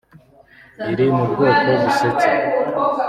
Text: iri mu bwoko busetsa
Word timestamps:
iri 0.91 1.05
mu 1.15 1.23
bwoko 1.31 1.67
busetsa 1.81 2.29